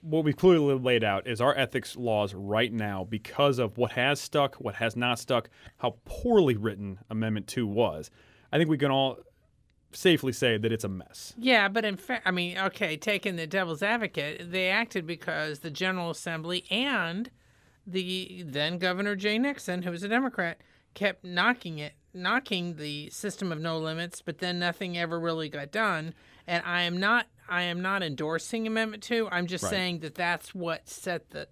[0.00, 4.20] what we clearly laid out is our ethics laws right now, because of what has
[4.20, 8.12] stuck, what has not stuck, how poorly written Amendment 2 was.
[8.52, 9.18] I think we can all
[9.92, 11.34] safely say that it's a mess.
[11.38, 15.70] Yeah, but in fact, I mean, okay, taking the devil's advocate, they acted because the
[15.70, 17.30] General Assembly and
[17.86, 20.60] the then Governor Jay Nixon, who was a Democrat,
[20.94, 25.70] kept knocking it, knocking the system of no limits, but then nothing ever really got
[25.70, 26.12] done.
[26.46, 29.28] And I am not, I am not endorsing Amendment Two.
[29.30, 29.70] I'm just Right.
[29.70, 31.48] saying that that's what set the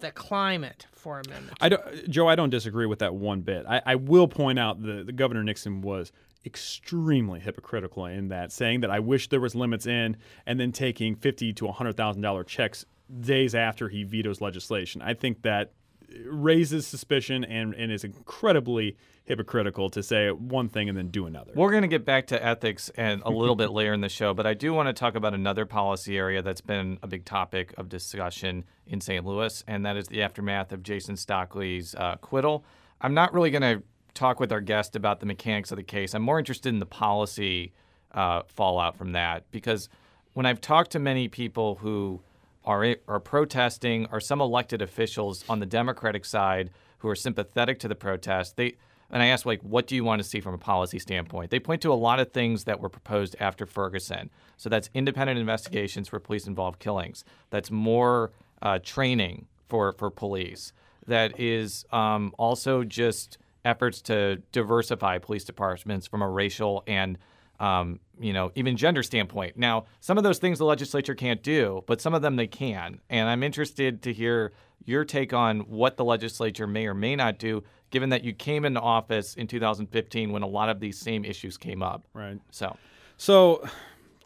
[0.00, 1.58] the climate for Amendment.
[1.60, 3.66] I don't, Joe, I don't disagree with that one bit.
[3.68, 6.10] I, I will point out that the Governor Nixon was
[6.44, 11.14] extremely hypocritical in that, saying that I wish there was limits in, and then taking
[11.14, 12.84] fifty to hundred thousand dollar checks
[13.20, 15.02] days after he vetoes legislation.
[15.02, 15.72] I think that
[16.26, 21.52] raises suspicion and, and is incredibly hypocritical to say one thing and then do another.
[21.54, 24.34] We're going to get back to ethics and a little bit later in the show,
[24.34, 27.72] but I do want to talk about another policy area that's been a big topic
[27.78, 29.24] of discussion in St.
[29.24, 32.64] Louis, and that is the aftermath of Jason Stockley's uh, acquittal.
[33.00, 33.82] I'm not really going to
[34.14, 36.14] talk with our guest about the mechanics of the case.
[36.14, 37.72] I'm more interested in the policy
[38.12, 39.88] uh, fallout from that because
[40.32, 42.20] when I've talked to many people who
[42.64, 47.88] are are protesting or some elected officials on the Democratic side who are sympathetic to
[47.88, 48.76] the protest, they
[49.10, 51.50] and I asked like, what do you want to see from a policy standpoint?
[51.50, 54.30] They point to a lot of things that were proposed after Ferguson.
[54.56, 57.24] So that's independent investigations for police-involved killings.
[57.50, 58.30] That's more
[58.62, 60.72] uh, training for for police.
[61.06, 67.18] That is um, also just efforts to diversify police departments from a racial and
[67.60, 69.56] um, you know, even gender standpoint.
[69.56, 73.00] Now, some of those things the legislature can't do, but some of them they can.
[73.10, 74.52] And I'm interested to hear
[74.84, 78.64] your take on what the legislature may or may not do, given that you came
[78.64, 82.06] into office in 2015 when a lot of these same issues came up.
[82.14, 82.38] Right.
[82.50, 82.76] So,
[83.18, 83.62] So,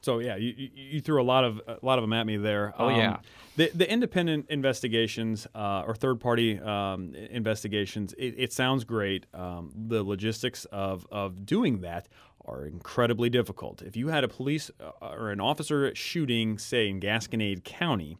[0.04, 2.72] so yeah, you, you- threw a lot of a lot of them at me there.
[2.78, 3.18] Oh, yeah.
[3.56, 8.14] the the independent investigations uh, or third party um, investigations.
[8.18, 9.26] It, it sounds great.
[9.34, 12.08] Um, the logistics of of doing that
[12.46, 13.80] are incredibly difficult.
[13.82, 18.18] If you had a police uh, or an officer shooting, say in Gasconade County.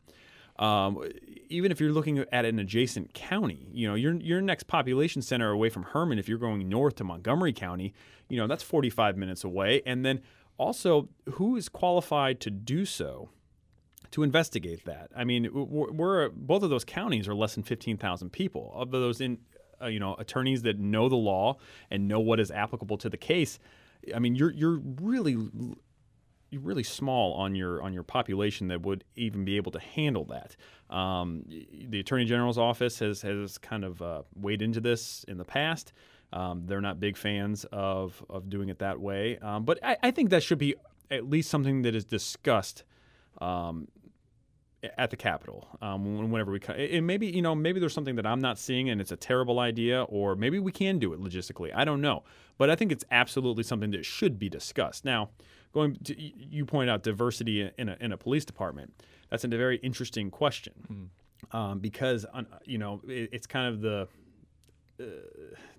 [0.57, 1.03] Um,
[1.49, 5.51] even if you're looking at an adjacent county, you know your your next population center
[5.51, 6.19] away from Hermann.
[6.19, 7.93] If you're going north to Montgomery County,
[8.29, 9.83] you know that's 45 minutes away.
[9.85, 10.21] And then
[10.57, 13.31] also, who is qualified to do so?
[14.15, 15.11] to investigate that.
[15.17, 18.71] I mean, we're, we're both of those counties are less than fifteen thousand people.
[18.73, 19.39] Of those in,
[19.83, 21.57] uh, you know, attorneys that know the law
[21.91, 23.59] and know what is applicable to the case.
[24.15, 25.37] I mean, you're you're really
[26.53, 30.55] really small on your on your population that would even be able to handle that.
[30.95, 31.45] Um,
[31.89, 35.93] the Attorney General's office has has kind of uh, weighed into this in the past.
[36.35, 40.11] Um, they're not big fans of of doing it that way, um, but I, I,
[40.11, 40.75] think that should be
[41.09, 42.83] at least something that is discussed
[43.41, 43.87] um,
[44.99, 46.61] at the Capitol um, whenever we.
[46.69, 49.61] And maybe you know maybe there's something that I'm not seeing and it's a terrible
[49.61, 51.71] idea, or maybe we can do it logistically.
[51.73, 52.25] I don't know,
[52.59, 55.05] but I think it's absolutely something that should be discussed.
[55.05, 55.31] Now,
[55.73, 58.93] going to, you point out diversity in a, in a police department.
[59.31, 61.11] That's a very interesting question
[61.53, 61.57] mm.
[61.57, 62.27] um, because
[62.65, 64.09] you know it, it's kind of the
[65.01, 65.05] uh,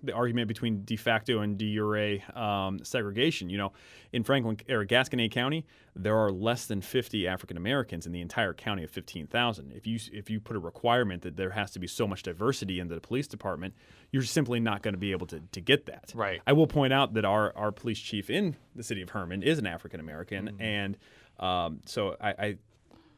[0.02, 3.48] the argument between de facto and de jure um, segregation.
[3.48, 3.72] You know,
[4.12, 8.52] in Franklin or Gasconade County, there are less than 50 African Americans in the entire
[8.52, 9.72] county of 15,000.
[9.72, 12.78] If you if you put a requirement that there has to be so much diversity
[12.78, 13.74] in the police department,
[14.10, 16.12] you're simply not going to be able to, to get that.
[16.14, 16.40] Right.
[16.46, 19.58] I will point out that our our police chief in the city of Hermann is
[19.58, 20.62] an African American, mm-hmm.
[20.62, 20.98] and
[21.38, 22.56] um, so I, I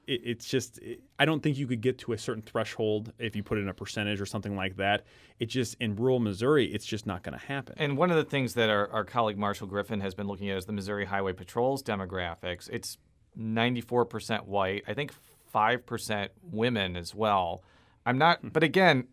[0.09, 3.37] it, it's just it, I don't think you could get to a certain threshold if
[3.37, 5.05] you put in a percentage or something like that.
[5.39, 7.75] It just in rural Missouri, it's just not going to happen.
[7.77, 10.57] And one of the things that our, our colleague Marshall Griffin has been looking at
[10.57, 12.69] is the Missouri Highway Patrol's demographics.
[12.73, 12.99] It's
[13.39, 14.83] 94% white.
[14.89, 15.13] I think
[15.55, 17.63] 5% women as well.
[18.07, 18.49] I'm not, hmm.
[18.49, 19.07] but again,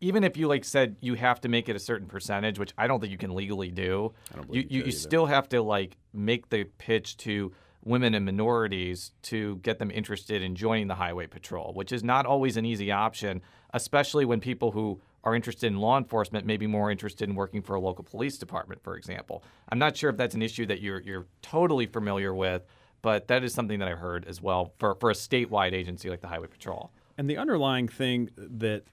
[0.00, 2.86] even if you like said you have to make it a certain percentage, which I
[2.86, 6.48] don't think you can legally do, I don't you, you still have to like make
[6.48, 7.52] the pitch to
[7.84, 12.26] women and minorities to get them interested in joining the highway patrol, which is not
[12.26, 13.40] always an easy option,
[13.72, 17.62] especially when people who are interested in law enforcement may be more interested in working
[17.62, 19.42] for a local police department, for example.
[19.68, 22.62] I'm not sure if that's an issue that you're you're totally familiar with,
[23.02, 26.20] but that is something that I've heard as well for, for a statewide agency like
[26.20, 26.90] the Highway Patrol.
[27.16, 28.84] And the underlying thing that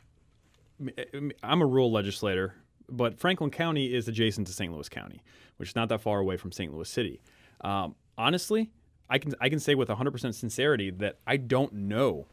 [1.44, 2.56] I'm a rural legislator,
[2.90, 4.74] but Franklin County is adjacent to St.
[4.74, 5.22] Louis County,
[5.58, 6.74] which is not that far away from St.
[6.74, 7.22] Louis City.
[7.62, 8.72] Um, honestly,
[9.10, 12.28] I can I can say with 100% sincerity that I don't know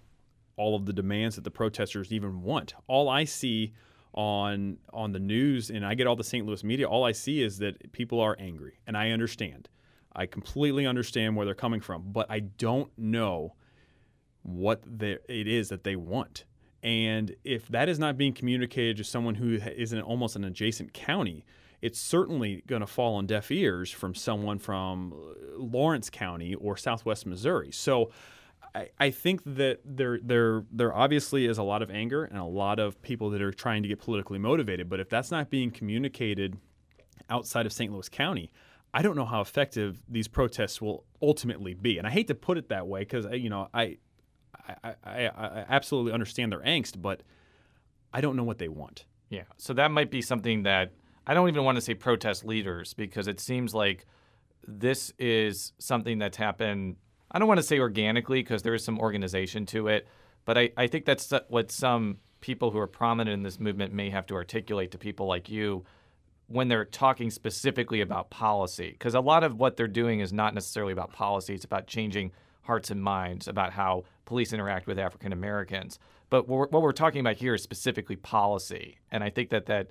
[0.57, 2.75] all of the demands that the protesters even want.
[2.87, 3.73] All I see
[4.15, 6.47] on on the news and I get all the St.
[6.47, 9.69] Louis media, all I see is that people are angry, and I understand.
[10.15, 13.55] I completely understand where they're coming from, but I don't know
[14.43, 16.45] what it is that they want.
[16.83, 20.93] And if that is not being communicated to someone who is in almost an adjacent
[20.93, 21.45] county,
[21.83, 26.77] it's certainly going to fall on deaf ears from someone from uh, Lawrence County or
[26.77, 27.73] Southwest Missouri.
[27.73, 28.11] So
[28.75, 32.45] I, I think that there there there obviously is a lot of anger and a
[32.45, 34.89] lot of people that are trying to get politically motivated.
[34.89, 36.57] But if that's not being communicated
[37.29, 37.93] outside of St.
[37.93, 38.53] Louis County,
[38.95, 41.99] I don't know how effective these protests will ultimately be.
[41.99, 43.99] And I hate to put it that way because you know I
[44.85, 47.25] I, I, I absolutely understand their angst, but
[48.13, 49.07] I don't know what they want.
[49.31, 50.93] Yeah, so that might be something that
[51.27, 54.07] I don't even want to say protest leaders because it seems like
[54.67, 56.97] this is something that's happened.
[57.31, 60.07] I don't want to say organically because there is some organization to it,
[60.45, 64.11] but I, I think that's what some people who are prominent in this movement may
[64.11, 65.85] have to articulate to people like you
[66.49, 68.91] when they're talking specifically about policy.
[68.91, 72.33] Because a lot of what they're doing is not necessarily about policy, it's about changing
[72.63, 75.99] hearts and minds about how police interact with African Americans.
[76.31, 78.99] But what we're talking about here is specifically policy.
[79.11, 79.91] And I think that that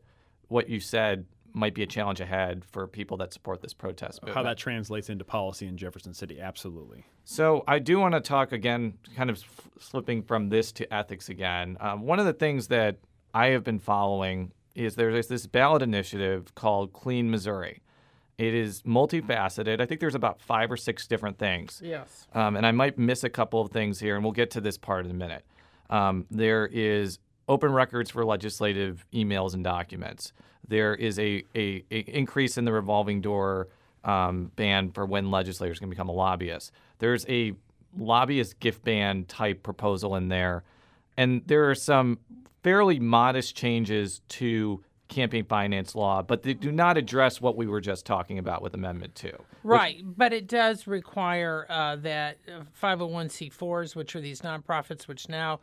[0.52, 4.36] what you said might be a challenge ahead for people that support this protest movement.
[4.36, 7.06] How that translates into policy in Jefferson City, absolutely.
[7.24, 9.44] So I do want to talk again, kind of
[9.80, 11.78] slipping from this to ethics again.
[11.80, 12.98] Um, one of the things that
[13.34, 17.82] I have been following is there's this ballot initiative called Clean Missouri.
[18.38, 19.82] It is multifaceted.
[19.82, 21.82] I think there's about five or six different things.
[21.84, 22.28] Yes.
[22.34, 24.78] Um, and I might miss a couple of things here, and we'll get to this
[24.78, 25.46] part in a minute.
[25.90, 30.34] Um, there is open records for legislative emails and documents.
[30.67, 33.67] There is a, a, a increase in the revolving door
[34.04, 36.71] um, ban for when legislators can become a lobbyist.
[36.99, 37.54] There's a
[37.97, 40.63] lobbyist gift ban type proposal in there,
[41.17, 42.19] and there are some
[42.63, 47.82] fairly modest changes to campaign finance law, but they do not address what we were
[47.82, 49.32] just talking about with Amendment 2.
[49.63, 52.38] Right, which, but it does require uh, that
[52.82, 55.60] 501c4s, which are these nonprofits, which now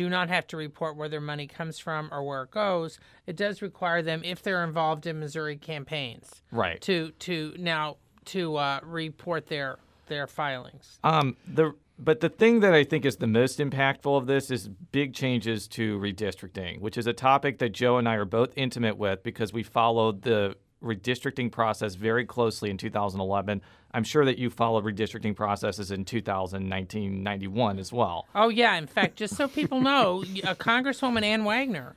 [0.00, 2.98] do not have to report where their money comes from or where it goes.
[3.26, 8.56] It does require them, if they're involved in Missouri campaigns, right, to to now to
[8.56, 10.98] uh, report their their filings.
[11.04, 14.68] Um, the but the thing that I think is the most impactful of this is
[14.68, 18.96] big changes to redistricting, which is a topic that Joe and I are both intimate
[18.96, 23.60] with because we followed the redistricting process very closely in 2011.
[23.92, 28.26] I'm sure that you followed redistricting processes in 2019 91 as well.
[28.34, 28.76] Oh, yeah.
[28.76, 31.96] In fact, just so people know, Congresswoman Ann Wagner,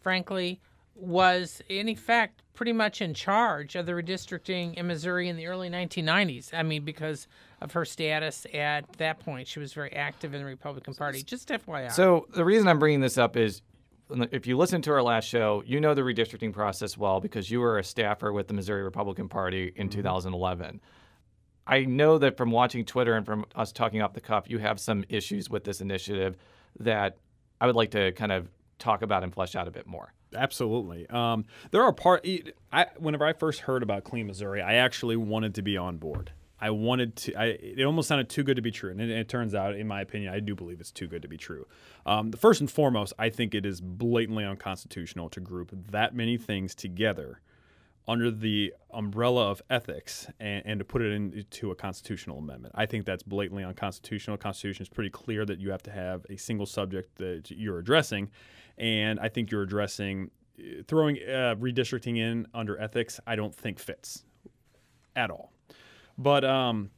[0.00, 0.60] frankly,
[0.94, 5.68] was in effect pretty much in charge of the redistricting in Missouri in the early
[5.68, 6.54] 1990s.
[6.54, 7.28] I mean, because
[7.60, 9.48] of her status at that point.
[9.48, 11.22] She was very active in the Republican Party.
[11.22, 11.92] Just FYI.
[11.92, 13.62] So the reason I'm bringing this up is
[14.30, 17.60] if you listen to our last show, you know the redistricting process well because you
[17.60, 19.98] were a staffer with the Missouri Republican Party in mm-hmm.
[19.98, 20.80] 2011.
[21.66, 24.78] I know that from watching Twitter and from us talking off the cuff, you have
[24.78, 26.36] some issues with this initiative
[26.78, 27.16] that
[27.60, 28.48] I would like to kind of
[28.78, 30.12] talk about and flesh out a bit more.
[30.34, 31.08] Absolutely.
[31.08, 32.26] Um, there are part.
[32.72, 36.32] I, whenever I first heard about Clean Missouri, I actually wanted to be on board.
[36.60, 37.34] I wanted to.
[37.34, 39.86] I, it almost sounded too good to be true, and it, it, turns out, in
[39.86, 41.66] my opinion, I do believe it's too good to be true.
[42.06, 46.74] Um, first and foremost, I think it is blatantly unconstitutional to group that many things
[46.74, 47.40] together
[48.08, 52.72] under the umbrella of ethics and, and, to put it into a constitutional amendment.
[52.76, 54.36] I think that's blatantly unconstitutional.
[54.36, 58.30] Constitution is pretty clear that you have to have a single subject that you're addressing,
[58.78, 60.30] and I think you're addressing
[60.86, 63.20] throwing uh, redistricting in under ethics.
[63.26, 64.24] I don't think fits
[65.14, 65.52] at all.
[66.18, 66.90] But um,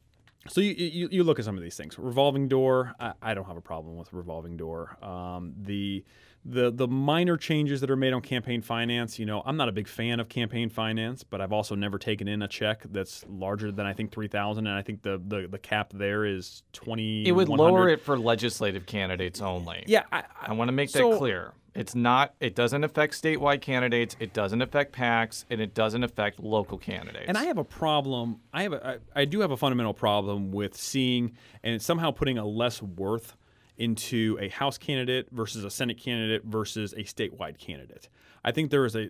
[0.47, 1.97] so you, you, you look at some of these things.
[1.97, 4.97] Revolving door, I, I don't have a problem with revolving door.
[5.03, 6.05] Um, the
[6.45, 9.71] the the minor changes that are made on campaign finance, you know, I'm not a
[9.71, 13.71] big fan of campaign finance, but I've also never taken in a check that's larger
[13.71, 17.27] than I think three thousand, and I think the, the the cap there is twenty.
[17.27, 19.83] It would lower it for legislative candidates only.
[19.87, 21.53] Yeah, I, I, I want to make so, that clear.
[21.75, 22.33] It's not.
[22.39, 24.15] It doesn't affect statewide candidates.
[24.19, 27.25] It doesn't affect PACs, and it doesn't affect local candidates.
[27.27, 28.39] And I have a problem.
[28.51, 28.73] I have.
[28.73, 32.81] A, I, I do have a fundamental problem with seeing and somehow putting a less
[32.81, 33.35] worth
[33.79, 38.09] into a House candidate versus a Senate candidate versus a statewide candidate.
[38.43, 39.09] I think there is a.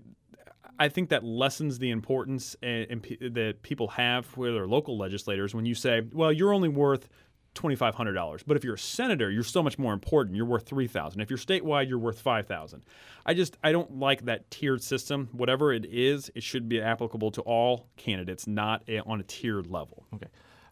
[0.81, 4.97] I think that lessens the importance eh, and, and that people have with their local
[4.97, 7.09] legislators when you say, "Well, you're only worth
[7.55, 10.35] $2500 but if you're a senator you're so much more important.
[10.35, 12.83] You're worth 3000 if you're statewide you're worth 5000
[13.25, 15.29] i just i don't like that tiered system.
[15.31, 19.67] Whatever it is it should be applicable to all candidates not a, on a tiered
[19.67, 20.05] level.
[20.13, 20.27] Okay.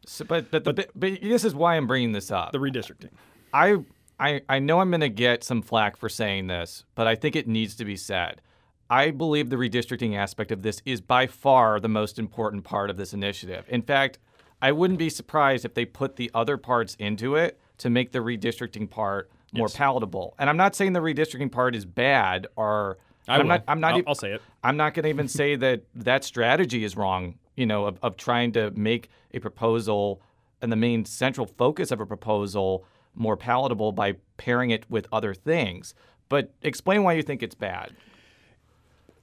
[0.06, 2.52] So, but but, the, but but this is why i'm bringing this up.
[2.52, 3.10] The redistricting
[3.54, 3.78] i
[4.20, 7.36] i, I know i'm going to get some flack for saying this but i think
[7.36, 8.42] it needs to be said
[8.90, 12.98] I believe the redistricting aspect of this is by far the most important part of
[12.98, 13.66] this initiative.
[13.68, 14.18] In fact,
[14.62, 18.20] I wouldn't be surprised if they put the other parts into it to make the
[18.20, 19.76] redistricting part more yes.
[19.76, 20.36] palatable.
[20.40, 23.94] And I'm not saying the redistricting part is bad or I am not I'm not
[23.94, 24.42] I'll, I'll say it.
[24.64, 28.18] I'm not going to even say that that strategy is wrong, you know, of, of
[28.18, 30.22] trying to make a proposal
[30.62, 32.86] and the main central focus of a proposal
[33.18, 35.94] more palatable by pairing it with other things.
[36.30, 37.96] But explain why you think it's bad.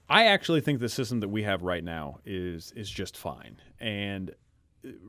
[0.09, 3.61] I actually think the system that we have right now is is just fine.
[3.80, 4.35] And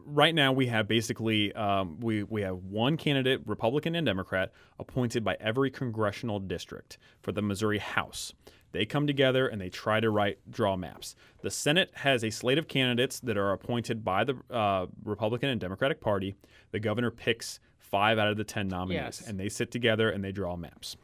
[0.05, 5.23] right now we have basically um, we we have one candidate, Republican and Democrat, appointed
[5.23, 8.33] by every congressional district for the Missouri House.
[8.71, 11.15] They come together and they try to write draw maps.
[11.41, 15.61] The Senate has a slate of candidates that are appointed by the uh, Republican and
[15.61, 16.35] Democratic Party.
[16.71, 17.59] The governor picks
[17.95, 19.27] five out of the ten nominees, yes.
[19.27, 20.97] and they sit together and they draw maps.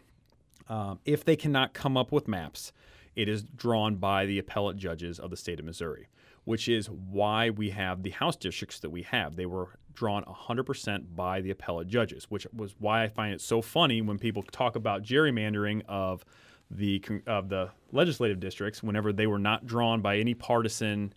[0.68, 2.72] Um, if they cannot come up with maps,
[3.16, 6.08] it is drawn by the appellate judges of the state of Missouri
[6.44, 9.36] which is why we have the House districts that we have.
[9.36, 13.62] They were drawn 100% by the appellate judges, which was why I find it so
[13.62, 16.26] funny when people talk about gerrymandering of
[16.74, 21.14] the of the legislative districts whenever they were not drawn by any partisan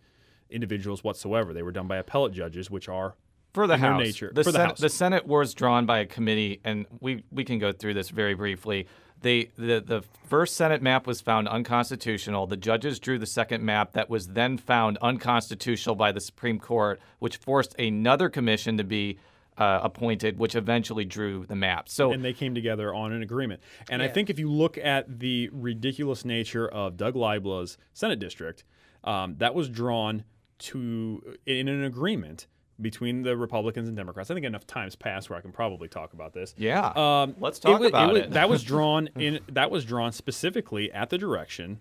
[0.51, 1.53] individuals whatsoever.
[1.53, 3.15] They were done by appellate judges, which are
[3.55, 4.03] for the House.
[4.03, 4.33] Nature.
[4.35, 4.81] The, for the, Sen- House.
[4.81, 8.35] the Senate was drawn by a committee, and we we can go through this very
[8.35, 8.87] briefly.
[9.23, 12.47] They, the, the first Senate map was found unconstitutional.
[12.47, 17.01] The judges drew the second map that was then found unconstitutional by the Supreme Court,
[17.21, 19.19] which forced another commission to be
[19.57, 21.89] uh, appointed, which eventually drew the map.
[21.89, 23.63] So and they came together on an agreement.
[23.89, 24.09] And yeah.
[24.09, 28.65] I think if you look at the ridiculous nature of Doug Libla's Senate district,
[29.05, 30.25] um, that was drawn
[30.59, 32.47] to in an agreement
[32.81, 34.31] between the Republicans and Democrats.
[34.31, 36.55] I think enough times passed where I can probably talk about this.
[36.57, 38.31] Yeah, um, let's talk it, about it, it.
[38.33, 39.41] that was drawn in.
[39.49, 41.81] That was drawn specifically at the direction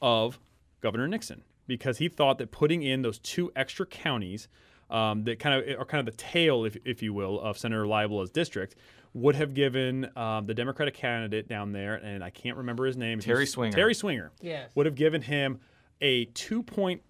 [0.00, 0.38] of
[0.80, 4.48] Governor Nixon because he thought that putting in those two extra counties.
[4.90, 7.86] Um, that kind of are kind of the tail, if, if you will, of Senator
[7.86, 8.76] Libla's district,
[9.14, 13.18] would have given um, the Democratic candidate down there, and I can't remember his name,
[13.18, 13.72] Terry Swinger.
[13.74, 14.70] Terry Swinger, yes.
[14.74, 15.58] would have given him
[16.02, 17.00] a two-point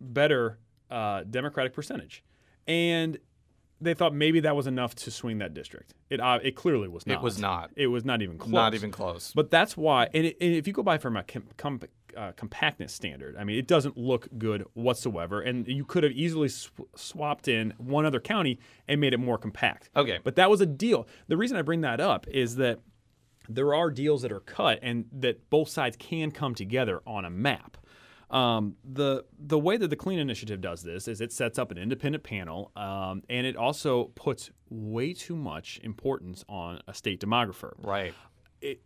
[0.00, 0.58] better
[0.90, 2.24] uh, Democratic percentage
[2.66, 3.18] and
[3.80, 5.94] they thought maybe that was enough to swing that district.
[6.08, 7.14] It uh, it clearly was not.
[7.14, 7.70] It was not.
[7.76, 8.52] It was not even close.
[8.52, 9.32] Not even close.
[9.34, 10.08] But that's why.
[10.14, 11.80] And, it, and if you go by from a com, com,
[12.16, 15.40] uh, compactness standard, I mean, it doesn't look good whatsoever.
[15.40, 19.38] And you could have easily sw- swapped in one other county and made it more
[19.38, 19.90] compact.
[19.96, 20.18] Okay.
[20.22, 21.08] But that was a deal.
[21.28, 22.80] The reason I bring that up is that
[23.48, 27.30] there are deals that are cut and that both sides can come together on a
[27.30, 27.76] map.
[28.32, 31.76] Um, the the way that the Clean Initiative does this is it sets up an
[31.76, 37.74] independent panel, um, and it also puts way too much importance on a state demographer.
[37.78, 38.14] Right.
[38.62, 38.80] It,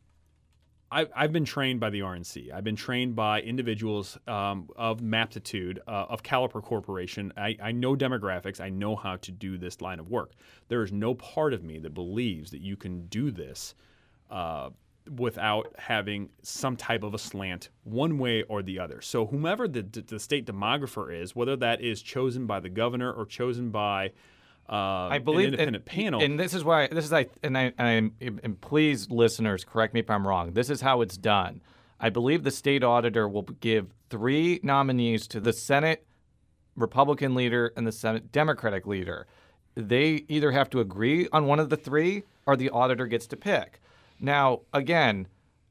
[0.91, 2.53] I, I've been trained by the RNC.
[2.53, 7.33] I've been trained by individuals um, of Maptitude, uh, of Caliper Corporation.
[7.37, 8.61] I, I know demographics.
[8.61, 10.33] I know how to do this line of work.
[10.69, 13.75] There is no part of me that believes that you can do this
[14.31, 14.71] uh,
[15.11, 19.01] without having some type of a slant one way or the other.
[19.01, 23.27] So, whomever the, the state demographer is, whether that is chosen by the governor or
[23.27, 24.13] chosen by
[24.69, 26.23] uh, I believe an independent and, panel.
[26.23, 29.95] and this is why this is I and I and, I, and please listeners correct
[29.95, 30.53] me if I'm wrong.
[30.53, 31.61] This is how it's done.
[32.01, 36.05] I believe the state auditor will give three nominees to the Senate
[36.75, 39.27] Republican leader and the Senate Democratic leader.
[39.75, 43.37] They either have to agree on one of the three, or the auditor gets to
[43.37, 43.81] pick.
[44.21, 45.29] Now, again,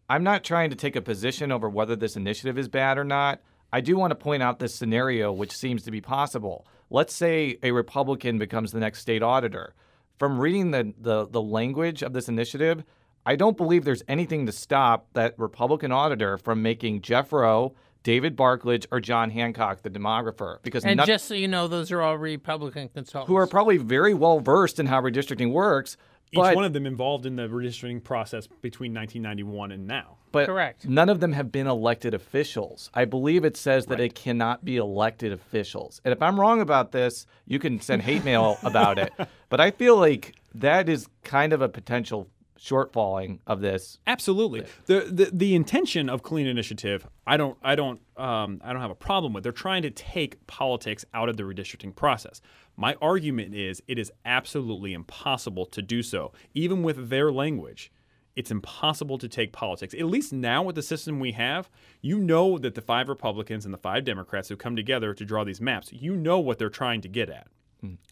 [0.09, 3.41] I'm not trying to take a position over whether this initiative is bad or not.
[3.73, 6.65] I do want to point out this scenario, which seems to be possible.
[6.89, 9.73] Let's say a Republican becomes the next state auditor.
[10.17, 12.83] From reading the, the, the language of this initiative,
[13.25, 17.73] I don't believe there's anything to stop that Republican auditor from making Jeff Roe,
[18.03, 20.61] David Barklage, or John Hancock the demographer.
[20.61, 23.27] Because And not- just so you know, those are all Republican consultants.
[23.27, 25.97] who are probably very well versed in how redistricting works.
[26.31, 30.17] Each But, one of them involved in the redistricting process between 1991 and now.
[30.31, 30.85] but Correct.
[30.87, 32.89] none of them have been elected officials.
[32.93, 36.01] I believe it says that it cannot be elected officials.
[36.03, 39.13] And if I'm wrong about this, you can send hate mail about it.
[39.49, 42.27] But I feel like that is kind of a potential
[42.59, 43.99] shortfalling of this.
[44.07, 44.65] Absolutely.
[44.85, 48.91] The, the the intention of Clean Initiative, I don't I don't um, I don't have
[48.91, 49.43] a problem with.
[49.43, 52.41] They're trying to take politics out of the redistricting process.
[52.77, 57.91] My argument is it is absolutely impossible to do so, even with their language.
[58.35, 59.93] It's impossible to take politics.
[59.93, 61.69] At least now with the system we have,
[62.01, 65.45] you know that the five Republicans and the five Democrats who come together to draw
[65.45, 67.47] these maps, you know what they're trying to get at.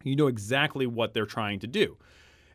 [0.04, 1.98] You know exactly what they're trying to do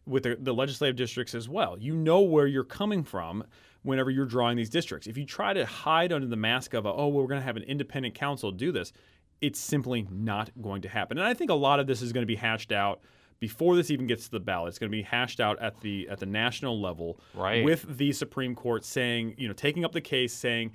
[0.08, 1.76] with the, the legislative districts as well.
[1.78, 3.44] You know where you're coming from
[3.82, 5.06] whenever you're drawing these districts.
[5.06, 7.46] If you try to hide under the mask of, a, oh, well, we're going to
[7.46, 8.92] have an independent council do this,
[9.40, 11.18] it's simply not going to happen.
[11.18, 13.00] And I think a lot of this is going to be hashed out
[13.38, 14.70] before this even gets to the ballot.
[14.70, 17.64] It's going to be hashed out at the at the national level Right.
[17.64, 20.72] with the Supreme Court saying, you know, taking up the case saying,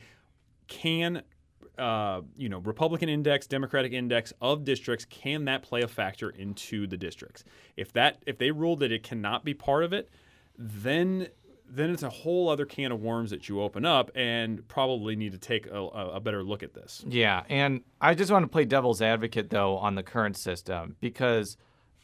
[0.67, 1.23] can
[1.77, 6.87] uh, you know, Republican index, Democratic index of districts, can that play a factor into
[6.87, 7.43] the districts?
[7.77, 10.09] If that if they rule that it cannot be part of it,
[10.57, 11.29] then
[11.67, 15.31] then it's a whole other can of worms that you open up and probably need
[15.31, 17.03] to take a, a better look at this.
[17.07, 21.57] Yeah, and I just want to play devil's advocate though on the current system because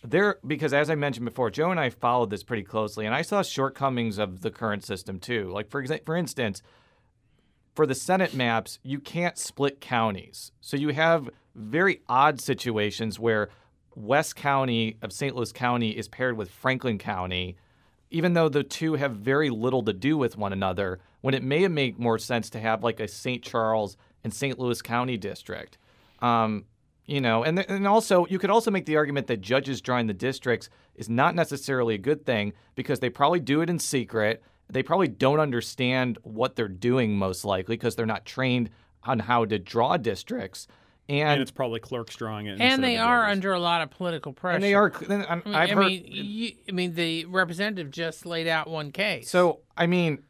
[0.04, 3.22] there because as I mentioned before, Joe and I followed this pretty closely, and I
[3.22, 5.50] saw shortcomings of the current system too.
[5.52, 6.62] Like for exa- for instance,
[7.80, 13.48] for the Senate maps, you can't split counties, so you have very odd situations where
[13.96, 15.34] West County of St.
[15.34, 17.56] Louis County is paired with Franklin County,
[18.12, 21.00] even though the two have very little to do with one another.
[21.22, 23.42] When it may make more sense to have like a St.
[23.42, 24.60] Charles and St.
[24.60, 25.78] Louis County district.
[26.22, 26.66] Um,
[27.06, 30.14] you know, and, and also you could also make the argument that judges drawing the
[30.14, 34.44] districts is not necessarily a good thing because they probably do it in secret.
[34.72, 38.70] They probably don't understand what they're doing most likely because they're not trained
[39.04, 40.68] on how to draw districts.
[41.08, 42.62] And, And it's probably clerks drawing it.
[42.62, 43.32] and they the are judges.
[43.38, 44.56] under a lot of political pressure.
[44.56, 44.94] and they are.
[45.10, 48.70] and I mean, I've I heard, mean, you, I mean, the representative just laid out
[48.70, 49.28] one case.
[49.28, 50.22] So, I mean,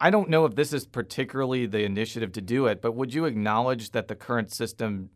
[0.00, 3.24] I don't know if this is particularly the initiative to do it, but would you
[3.24, 5.08] acknowledge that the current system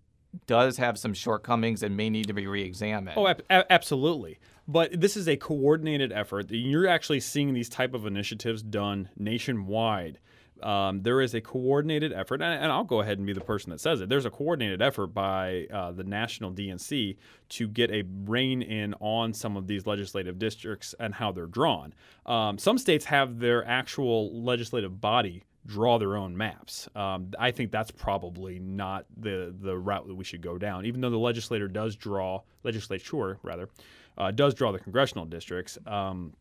[0.47, 3.17] does have some shortcomings and may need to be re-examined?
[3.17, 4.39] Oh, ab- absolutely.
[4.67, 6.51] But this is a coordinated effort.
[6.51, 10.19] You're actually seeing these type of initiatives done nationwide.
[10.63, 13.71] Um, there is a coordinated effort, and, and I'll go ahead and be the person
[13.71, 14.09] that says it.
[14.09, 17.17] There's a coordinated effort by uh, the national DNC
[17.51, 21.93] to get a rein in on some of these legislative districts and how they're drawn.
[22.27, 26.89] Um, some states have their actual legislative body draw their own maps.
[26.95, 30.87] Um, I think that's probably not the the route that we should go down.
[30.87, 33.69] Even though the legislator does draw legislature rather
[34.19, 35.79] uh, does draw the congressional districts.
[35.87, 36.35] Um,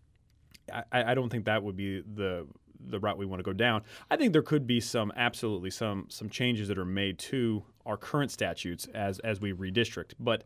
[0.72, 2.47] I, I don't think that would be the
[2.84, 3.84] the route we want to go down.
[4.09, 7.97] I think there could be some absolutely some some changes that are made to our
[7.97, 10.43] current statutes as as we redistrict, but.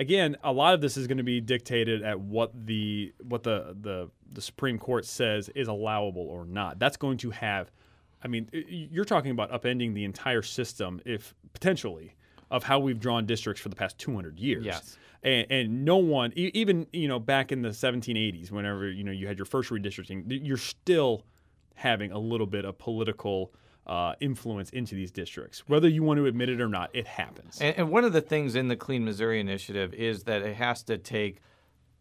[0.00, 3.76] Again, a lot of this is going to be dictated at what the what the,
[3.80, 6.78] the the Supreme Court says is allowable or not.
[6.78, 7.72] That's going to have
[8.22, 12.14] I mean, you're talking about upending the entire system, if potentially,
[12.50, 14.64] of how we've drawn districts for the past 200 years.
[14.64, 14.98] Yes.
[15.22, 19.26] And, and no one, even you know, back in the 1780s, whenever you know you
[19.26, 21.24] had your first redistricting, you're still
[21.74, 23.52] having a little bit of political
[23.88, 25.64] uh, influence into these districts.
[25.66, 27.58] Whether you want to admit it or not, it happens.
[27.60, 30.82] And, and one of the things in the Clean Missouri Initiative is that it has
[30.84, 31.40] to take,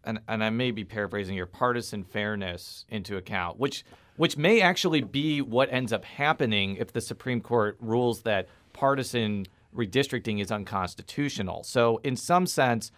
[0.04, 3.86] and, and I may be paraphrasing here, partisan fairness into account, which
[4.18, 9.48] which may actually be what ends up happening if the Supreme Court rules that partisan
[9.76, 11.64] redistricting is unconstitutional.
[11.64, 12.92] So, in some sense,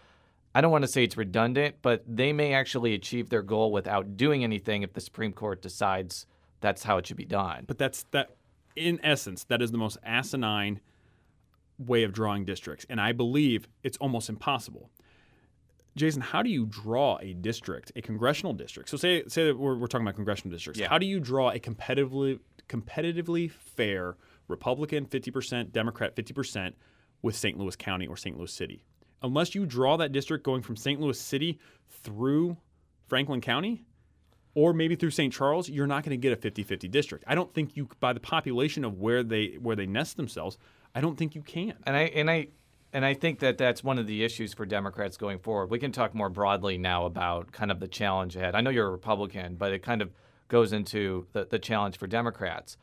[0.56, 4.18] I don't want to say it's redundant, but they may actually achieve their goal without
[4.18, 6.26] doing anything if the Supreme Court decides
[6.62, 7.66] that's how it should be done.
[7.68, 8.32] But that's that
[8.76, 10.80] in essence, that is the most asinine
[11.78, 12.86] way of drawing districts.
[12.90, 14.90] And I believe it's almost impossible.
[15.96, 18.90] Jason, how do you draw a district, a congressional district?
[18.90, 20.80] So say say that we're, we're talking about congressional districts.
[20.80, 20.88] Yeah.
[20.90, 24.16] How do you draw a competitively competitively fair
[24.48, 26.74] Republican 50%, Democrat 50%
[27.22, 27.58] with St.
[27.58, 28.38] Louis County or St.
[28.38, 28.84] Louis City?
[29.22, 31.00] Unless you draw that district going from St.
[31.02, 31.60] Louis City
[31.90, 32.58] through
[33.08, 33.84] Franklin County,
[34.56, 35.34] or maybe through St.
[35.34, 37.24] Charles, you're not going to get a 50-50 district.
[37.28, 40.58] I don't think you by the population of where they where they nest themselves,
[40.96, 41.76] I don't think you can.
[41.86, 42.48] And I and I
[42.92, 45.70] and I think that that's one of the issues for Democrats going forward.
[45.70, 48.56] We can talk more broadly now about kind of the challenge ahead.
[48.56, 50.12] I know you're a Republican, but it kind of
[50.48, 52.78] goes into the, the challenge for Democrats.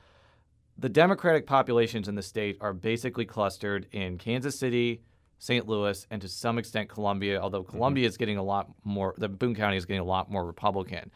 [0.79, 5.03] The Democratic populations in the state are basically clustered in Kansas City,
[5.39, 5.67] St.
[5.67, 7.77] Louis, and to some extent Columbia, although mm-hmm.
[7.77, 11.11] Columbia is getting a lot more, the Boone County is getting a lot more Republican.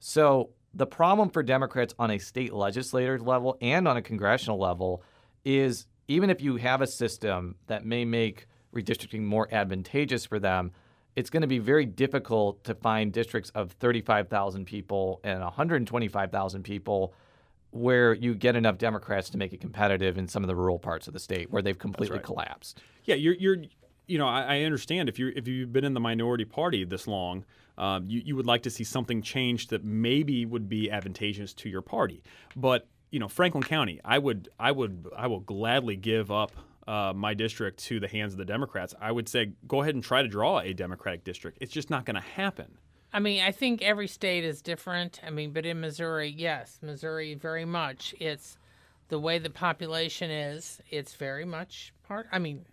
[0.00, 5.04] So the problem for Democrats on a state legislator level and on a congressional level
[5.44, 10.72] is even if you have a system that may make redistricting more advantageous for them,
[11.16, 17.14] it's going to be very difficult to find districts of 35,000 people and 125,000 people
[17.70, 21.06] where you get enough Democrats to make it competitive in some of the rural parts
[21.06, 22.24] of the state where they've completely right.
[22.24, 22.82] collapsed.
[23.04, 23.56] Yeah, you're, you're
[24.06, 27.06] you know, I, I understand if you if you've been in the minority party this
[27.06, 27.44] long,
[27.78, 31.70] um, you you would like to see something changed that maybe would be advantageous to
[31.70, 32.22] your party.
[32.54, 36.50] But you know, Franklin County, I would I would I will gladly give up
[36.88, 38.94] uh, my district to the hands of the Democrats.
[39.00, 41.58] I would say go ahead and try to draw a Democratic district.
[41.60, 42.78] It's just not going to happen.
[43.12, 45.20] I mean, I think every state is different.
[45.24, 48.14] I mean, but in Missouri, yes, Missouri very much.
[48.18, 48.56] It's
[49.08, 50.80] the way the population is.
[50.90, 52.26] It's very much part.
[52.32, 52.64] I mean,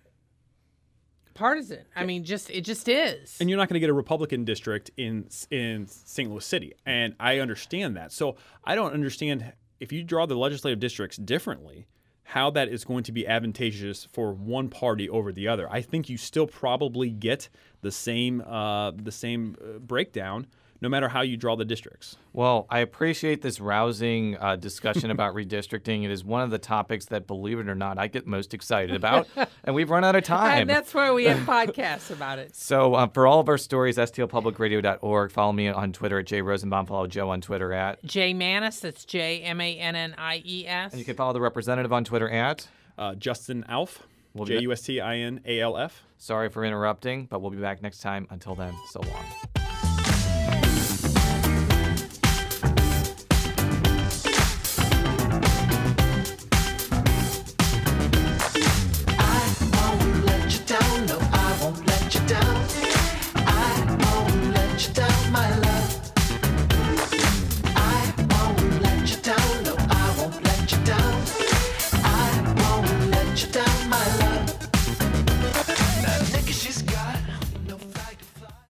[1.34, 1.84] partisan.
[1.96, 3.38] I mean, just it just is.
[3.42, 6.30] And you're not going to get a Republican district in in St.
[6.30, 8.14] Louis City, and I understand that.
[8.14, 11.88] So I don't understand if you draw the legislative districts differently,
[12.24, 15.68] how that is going to be advantageous for one party over the other.
[15.72, 17.50] I think you still probably get
[17.82, 20.48] the same uh, the same uh, breakdown
[20.82, 22.16] no matter how you draw the districts.
[22.34, 26.06] Well, I appreciate this rousing uh, discussion about redistricting.
[26.06, 28.96] It is one of the topics that, believe it or not, I get most excited
[28.96, 29.28] about,
[29.64, 30.62] and we've run out of time.
[30.62, 32.56] And that's why we have podcasts about it.
[32.56, 35.32] So, uh, for all of our stories, stlpublicradio.org.
[35.32, 36.86] Follow me on Twitter at Jay Rosenbaum.
[36.86, 38.80] Follow Joe on Twitter at Jay Mannies.
[38.80, 40.92] That's J M A N N I E S.
[40.92, 42.68] And you can follow the representative on Twitter at
[42.98, 44.04] uh, Justin Alf.
[44.34, 46.04] We'll J U S T I N A L F.
[46.18, 48.28] Sorry for interrupting, but we'll be back next time.
[48.30, 49.59] Until then, so long.